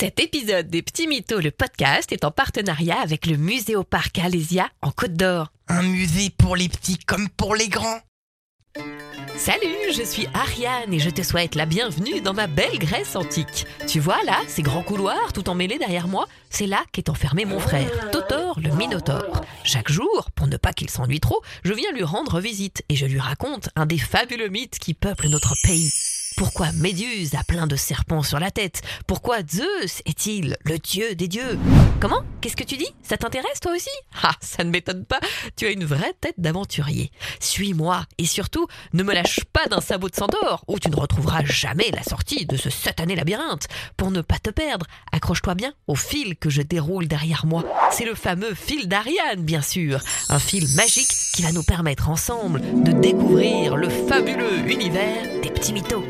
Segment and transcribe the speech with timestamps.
[0.00, 4.92] Cet épisode des Petits Mythos, le podcast, est en partenariat avec le Muséoparc Alésia en
[4.92, 5.52] Côte d'Or.
[5.68, 8.00] Un musée pour les petits comme pour les grands.
[9.36, 13.66] Salut, je suis Ariane et je te souhaite la bienvenue dans ma belle Grèce antique.
[13.86, 17.60] Tu vois là, ces grands couloirs tout emmêlés derrière moi, c'est là qu'est enfermé mon
[17.60, 19.42] frère, Totor le Minotaure.
[19.64, 23.04] Chaque jour, pour ne pas qu'il s'ennuie trop, je viens lui rendre visite et je
[23.04, 25.90] lui raconte un des fabuleux mythes qui peuplent notre pays.
[26.36, 28.82] Pourquoi Méduse a plein de serpents sur la tête?
[29.06, 31.58] Pourquoi Zeus est-il le dieu des dieux?
[32.00, 32.22] Comment?
[32.40, 32.88] Qu'est-ce que tu dis?
[33.02, 33.90] Ça t'intéresse toi aussi?
[34.22, 35.20] Ah, ça ne m'étonne pas,
[35.56, 37.10] tu as une vraie tête d'aventurier.
[37.40, 41.44] Suis-moi et surtout, ne me lâche pas d'un sabot de centaure où tu ne retrouveras
[41.44, 43.66] jamais la sortie de ce satané labyrinthe.
[43.96, 47.64] Pour ne pas te perdre, accroche-toi bien au fil que je déroule derrière moi.
[47.92, 50.00] C'est le fameux fil d'Ariane, bien sûr.
[50.28, 55.72] Un fil magique qui va nous permettre ensemble de découvrir le fabuleux univers des petits
[55.72, 56.04] mythos.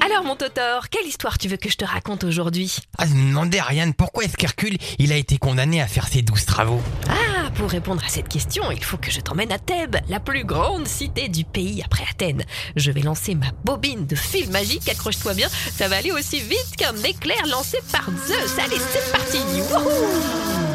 [0.00, 2.76] Alors mon Totor, quelle histoire tu veux que je te raconte aujourd'hui?
[2.98, 6.22] Ah, je me demandais, Ariane, pourquoi est-ce qu'Hercule, il a été condamné à faire ses
[6.22, 6.80] douze travaux?
[7.08, 10.44] Ah, pour répondre à cette question, il faut que je t'emmène à Thèbes, la plus
[10.44, 12.44] grande cité du pays après Athènes.
[12.76, 16.76] Je vais lancer ma bobine de fil magique, accroche-toi bien, ça va aller aussi vite
[16.78, 18.58] qu'un éclair lancé par Zeus.
[18.64, 19.38] Allez, c'est parti
[19.72, 20.71] Wouhou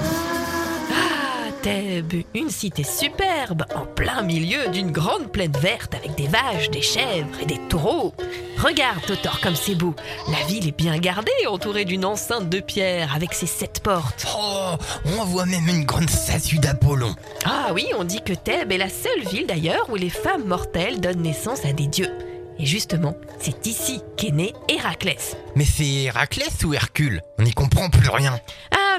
[1.67, 6.81] Thèbes, une cité superbe, en plein milieu d'une grande plaine verte avec des vaches, des
[6.81, 8.13] chèvres et des taureaux.
[8.57, 9.93] Regarde, Totor, comme c'est beau.
[10.31, 14.25] La ville est bien gardée, entourée d'une enceinte de pierre avec ses sept portes.
[14.39, 14.75] Oh,
[15.17, 17.13] on voit même une grande statue d'Apollon.
[17.43, 21.01] Ah oui, on dit que Thèbes est la seule ville d'ailleurs où les femmes mortelles
[21.01, 22.13] donnent naissance à des dieux.
[22.59, 25.35] Et justement, c'est ici qu'est né Héraclès.
[25.55, 27.21] Mais c'est Héraclès ou Hercule?
[27.37, 28.39] On n'y comprend plus rien.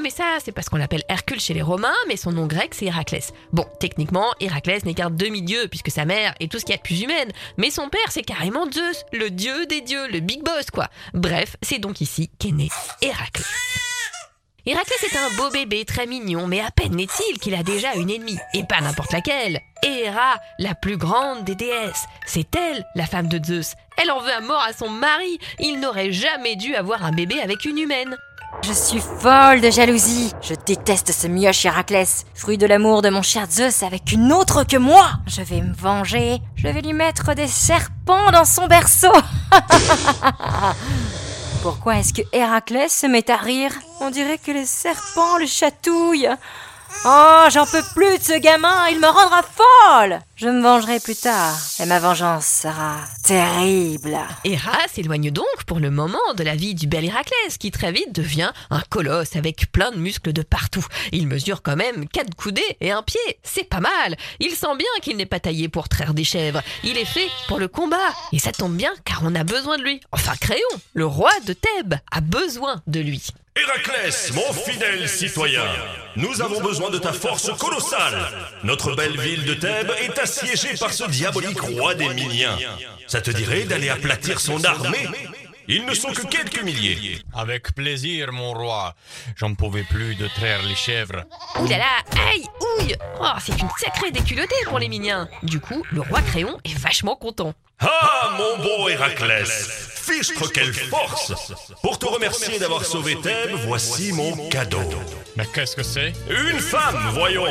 [0.00, 2.86] Mais ça, c'est parce qu'on l'appelle Hercule chez les Romains, mais son nom grec, c'est
[2.86, 3.32] Héraclès.
[3.52, 6.78] Bon, techniquement, Héraclès n'est qu'un demi-dieu, puisque sa mère est tout ce qu'il y a
[6.78, 7.30] de plus humaine.
[7.56, 10.88] Mais son père, c'est carrément Zeus, le dieu des dieux, le big boss, quoi.
[11.14, 12.68] Bref, c'est donc ici qu'est né
[13.02, 13.46] Héraclès.
[14.66, 18.10] Héraclès est un beau bébé très mignon, mais à peine n'est-il qu'il a déjà une
[18.10, 19.60] ennemie, et pas n'importe laquelle.
[19.82, 22.04] Héra, la plus grande des déesses.
[22.26, 23.74] C'est elle, la femme de Zeus.
[23.96, 25.38] Elle en veut à mort à son mari.
[25.58, 28.16] Il n'aurait jamais dû avoir un bébé avec une humaine.
[28.62, 30.32] Je suis folle de jalousie.
[30.42, 34.64] Je déteste ce mioche Héraclès, fruit de l'amour de mon cher Zeus avec une autre
[34.64, 35.06] que moi.
[35.26, 36.38] Je vais me venger.
[36.56, 39.12] Je vais lui mettre des serpents dans son berceau.
[41.62, 43.72] Pourquoi est-ce que Héraclès se met à rire?
[44.00, 46.28] On dirait que les serpents le chatouillent.
[47.04, 51.14] Oh, j'en peux plus de ce gamin, il me rendra folle Je me vengerai plus
[51.14, 54.18] tard, et ma vengeance sera terrible.
[54.44, 58.12] Héra s'éloigne donc pour le moment de la vie du bel Héraclès, qui très vite
[58.12, 60.84] devient un colosse avec plein de muscles de partout.
[61.12, 64.16] Il mesure quand même quatre coudées et un pied, c'est pas mal.
[64.40, 66.62] Il sent bien qu'il n'est pas taillé pour traire des chèvres.
[66.82, 67.96] Il est fait pour le combat,
[68.32, 70.00] et ça tombe bien car on a besoin de lui.
[70.12, 70.58] Enfin, Créon,
[70.94, 73.22] le roi de Thèbes, a besoin de lui.
[73.60, 75.64] Héraclès, mon fidèle citoyen,
[76.16, 78.28] nous avons besoin de ta force colossale.
[78.62, 82.58] Notre belle ville de Thèbes est assiégée par ce diabolique roi des Miniens.
[83.06, 85.08] Ça te dirait d'aller aplatir son armée?
[85.70, 87.18] Ils ne sont que quelques milliers.
[87.34, 88.94] Avec plaisir, mon roi.
[89.36, 91.24] J'en pouvais plus de traire les chèvres.
[91.60, 92.44] Ouh là là, aïe,
[92.78, 95.28] ouille Oh, c'est une sacrée déculottée pour les miniens.
[95.42, 97.52] Du coup, le roi Créon est vachement content.
[97.80, 101.32] Ah, mon beau Héraclès Fichtre quelle force
[101.82, 104.78] Pour te remercier d'avoir sauvé Thèbes, voici mon cadeau.
[105.36, 106.12] Mais qu'est-ce que c'est?
[106.30, 107.44] Une femme, voyons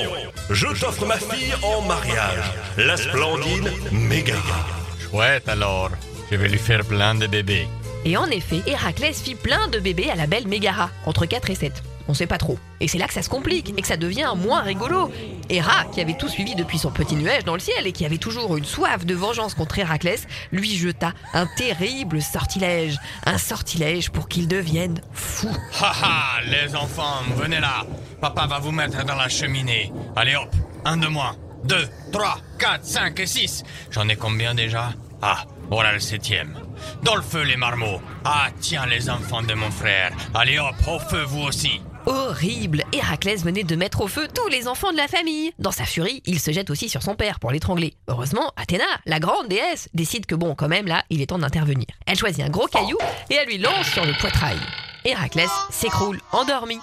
[0.50, 2.44] Je t'offre ma fille en mariage,
[2.78, 4.66] la splendide Mégara.
[5.00, 5.92] Chouette alors.
[6.32, 7.68] Je vais lui faire plein de bébés.
[8.06, 11.56] Et en effet, Héraclès fit plein de bébés à la belle Mégara, entre 4 et
[11.56, 11.74] 7.
[12.08, 12.58] On sait pas trop.
[12.80, 15.12] Et c'est là que ça se complique et que ça devient moins rigolo.
[15.50, 18.18] Héra, qui avait tout suivi depuis son petit nuage dans le ciel et qui avait
[18.18, 22.98] toujours une soif de vengeance contre Héraclès, lui jeta un terrible sortilège.
[23.26, 25.50] Un sortilège pour qu'il devienne fou.
[25.82, 27.86] Ha ha, les enfants, venez là.
[28.22, 29.92] Papa va vous mettre dans la cheminée.
[30.16, 30.54] Allez hop,
[30.86, 31.36] un de moins.
[31.64, 33.64] Deux, trois, quatre, cinq et six.
[33.92, 34.92] J'en ai combien déjà?
[35.22, 36.58] Ah, voilà le septième.
[37.04, 38.02] Dans le feu les marmots.
[38.24, 40.12] Ah tiens les enfants de mon frère.
[40.34, 41.82] Allez hop, au feu vous aussi.
[42.08, 45.52] Horrible Héraclès venait de mettre au feu tous les enfants de la famille.
[45.60, 47.96] Dans sa furie, il se jette aussi sur son père pour l'étrangler.
[48.08, 51.86] Heureusement, Athéna, la grande déesse, décide que bon, quand même là, il est temps d'intervenir.
[52.06, 52.98] Elle choisit un gros caillou
[53.30, 54.58] et elle lui lance sur le poitrail.
[55.04, 56.80] Héraclès s'écroule endormi.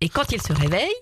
[0.00, 0.94] Et quand il se réveille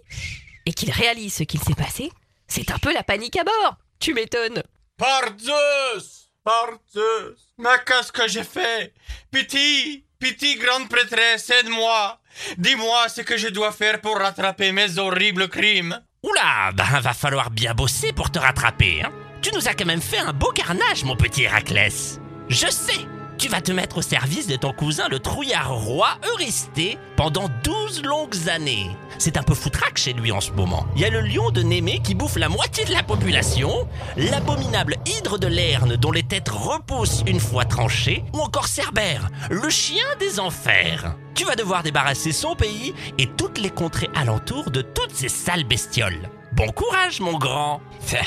[0.67, 2.11] et qu'il réalise ce qu'il s'est passé,
[2.49, 3.77] c'est un peu la panique à bord.
[4.01, 4.65] Tu m'étonnes.
[4.97, 8.93] Par Zeus Par Zeus Mais qu'est-ce que j'ai fait
[9.31, 12.21] Pitié Pitié, grande prêtresse, aide-moi
[12.57, 15.99] Dis-moi ce que je dois faire pour rattraper mes horribles crimes.
[16.23, 19.11] Oula, ben va falloir bien bosser pour te rattraper, hein.
[19.43, 22.21] Tu nous as quand même fait un beau carnage, mon petit Héraclès.
[22.49, 23.05] Je sais
[23.43, 28.05] Tu vas te mettre au service de ton cousin le trouillard roi Eurysthée pendant 12
[28.05, 28.89] longues années.
[29.19, 30.87] C'est un peu foutraque chez lui en ce moment.
[30.95, 34.95] Il y a le lion de Némée qui bouffe la moitié de la population, l'abominable
[35.07, 40.07] hydre de Lerne dont les têtes repoussent une fois tranchées, ou encore Cerbère, le chien
[40.21, 41.17] des enfers.
[41.35, 45.65] Tu vas devoir débarrasser son pays et toutes les contrées alentours de toutes ces sales
[45.65, 46.31] bestioles.
[46.53, 47.81] Bon courage, mon grand.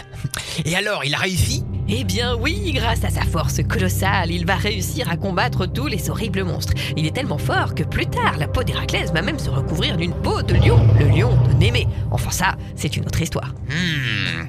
[0.65, 1.63] Et alors, il a réussi?
[1.87, 6.09] Eh bien oui, grâce à sa force colossale, il va réussir à combattre tous les
[6.09, 6.73] horribles monstres.
[6.97, 10.13] Il est tellement fort que plus tard, la peau d'Héraclès va même se recouvrir d'une
[10.13, 11.87] peau de lion, le lion de Némée.
[12.09, 13.53] Enfin ça, c'est une autre histoire.
[13.69, 14.45] Hmm.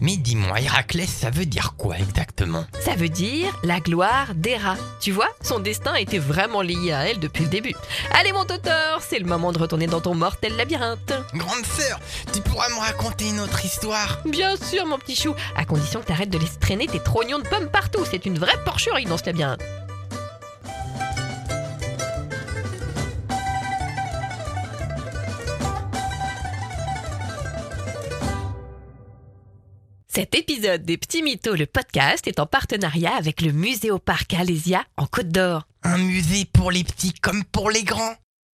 [0.00, 2.64] Mais dis-moi, Héraclès, ça veut dire quoi exactement?
[2.80, 4.76] Ça veut dire la gloire d'Héra.
[5.00, 7.74] Tu vois, son destin était vraiment lié à elle depuis le début.
[8.12, 11.12] Allez mon totor, c'est le moment de retourner dans ton mortel labyrinthe.
[11.34, 11.98] Grande sœur,
[12.32, 16.06] tu pourras me raconter une autre histoire Bien sûr mon petit chou, à condition que
[16.06, 18.04] t'arrêtes de laisser traîner tes trognons de pommes partout.
[18.08, 19.62] C'est une vraie porcherie dans ce labyrinthe.
[30.18, 35.06] Cet épisode des Petits Mythos, le podcast, est en partenariat avec le Muséoparc Alésia en
[35.06, 35.68] Côte d'Or.
[35.84, 38.16] Un musée pour les petits comme pour les grands